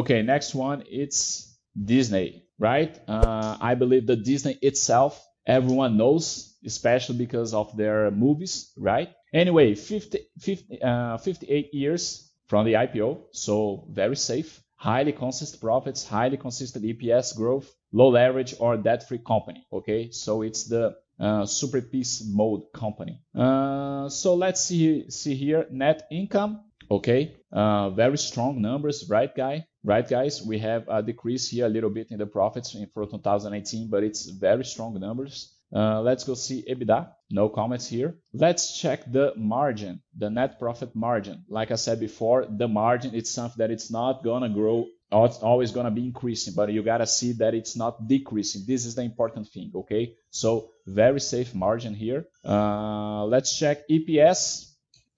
[0.00, 2.98] Okay, next one, it's Disney, right?
[3.06, 9.10] Uh, I believe that Disney itself, everyone knows, especially because of their movies, right?
[9.34, 16.06] Anyway, 50, 50, uh, 58 years from the IPO, so very safe, highly consistent profits,
[16.06, 19.66] highly consistent EPS growth, low leverage or debt-free company.
[19.70, 23.20] Okay, so it's the uh, super peace mode company.
[23.34, 26.64] Uh, so let's see see here net income.
[26.90, 29.66] Okay, uh, very strong numbers, right, guy?
[29.82, 30.42] Right, guys?
[30.42, 34.28] We have a decrease here a little bit in the profits for 2018, but it's
[34.28, 35.54] very strong numbers.
[35.74, 37.08] Uh, let's go see EBITDA.
[37.30, 38.16] No comments here.
[38.34, 41.44] Let's check the margin, the net profit margin.
[41.48, 44.86] Like I said before, the margin it's something that it's not gonna grow.
[45.12, 48.64] It's always gonna be increasing, but you gotta see that it's not decreasing.
[48.66, 50.14] This is the important thing, okay?
[50.30, 52.26] So very safe margin here.
[52.44, 54.69] Uh, let's check EPS.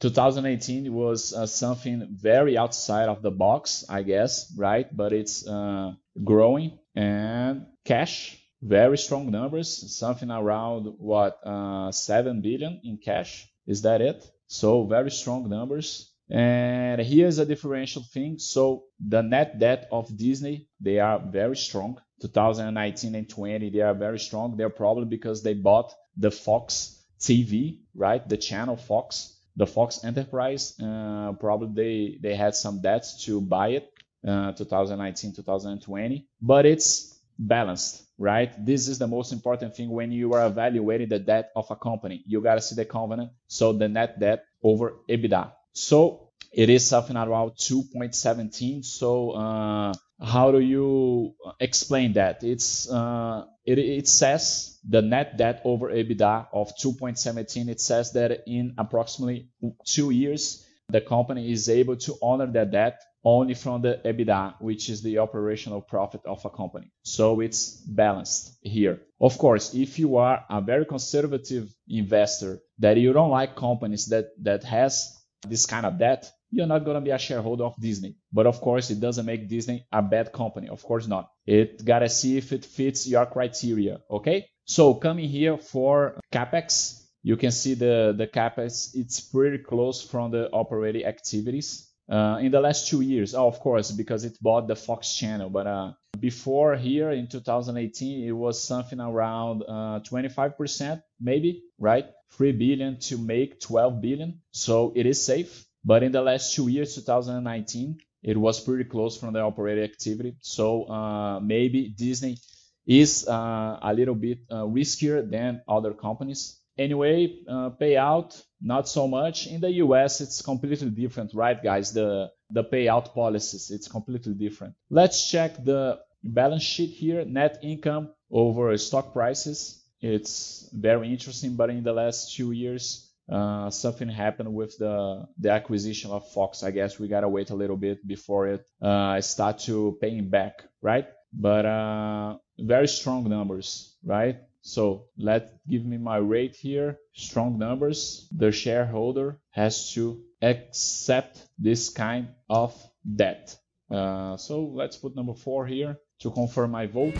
[0.02, 4.86] 2018 was uh, something very outside of the box, I guess, right?
[4.94, 12.80] But it's uh, growing and cash very strong numbers, something around what uh, seven billion
[12.84, 13.48] in cash.
[13.66, 14.24] Is that it?
[14.46, 16.10] So very strong numbers.
[16.30, 18.38] And here's a differential thing.
[18.38, 22.00] So the net debt of Disney, they are very strong.
[22.22, 24.56] 2019 and 20, they are very strong.
[24.56, 28.26] They're probably because they bought the Fox TV, right?
[28.26, 30.78] The channel Fox, the Fox Enterprise.
[30.80, 33.92] Uh, probably they they had some debts to buy it,
[34.26, 36.26] uh, 2019, 2020.
[36.40, 38.52] But it's balanced, right?
[38.64, 42.22] This is the most important thing when you are evaluating the debt of a company.
[42.26, 45.52] You got to see the covenant, so the net debt over EBITDA.
[45.72, 48.84] So it is something around 2.17.
[48.84, 49.92] So uh,
[50.22, 52.44] how do you explain that?
[52.44, 57.68] It's uh, it, it says the net debt over EBITDA of 2.17.
[57.68, 59.48] It says that in approximately
[59.84, 64.88] two years, the company is able to honor that debt only from the EBITDA, which
[64.88, 66.90] is the operational profit of a company.
[67.02, 69.00] So it's balanced here.
[69.20, 74.30] Of course, if you are a very conservative investor that you don't like companies that,
[74.42, 75.16] that has
[75.48, 78.14] this kind of debt, you're not going to be a shareholder of Disney.
[78.32, 80.68] But of course, it doesn't make Disney a bad company.
[80.68, 81.30] Of course not.
[81.46, 84.00] It got to see if it fits your criteria.
[84.10, 84.46] Okay.
[84.64, 90.30] So coming here for CapEx, you can see the, the CapEx, it's pretty close from
[90.30, 93.34] the operating activities uh, in the last two years.
[93.34, 95.48] Oh, of course, because it bought the Fox channel.
[95.48, 102.06] But uh, before here in 2018, it was something around uh, 25%, maybe, right?
[102.32, 104.40] 3 billion to make 12 billion.
[104.52, 105.66] So it is safe.
[105.84, 110.36] But in the last two years, 2019, it was pretty close from the operating activity.
[110.40, 112.38] So uh, maybe Disney
[112.86, 116.58] is uh, a little bit uh, riskier than other companies.
[116.78, 119.46] Anyway, payout not so much.
[119.46, 121.92] In the US, it's completely different, right, guys?
[121.92, 124.74] The the payout policies, it's completely different.
[124.88, 127.24] Let's check the balance sheet here.
[127.24, 129.82] Net income over stock prices.
[130.00, 135.50] It's very interesting, but in the last two years, uh, something happened with the the
[135.50, 136.62] acquisition of Fox.
[136.62, 140.64] I guess we gotta wait a little bit before it uh, start to paying back,
[140.82, 141.06] right?
[141.32, 144.36] But uh, very strong numbers, right?
[144.60, 146.98] So let give me my rate here.
[147.14, 148.28] Strong numbers.
[148.30, 153.56] The shareholder has to accept this kind of debt.
[153.90, 157.16] Uh, so let's put number four here to confirm my vote.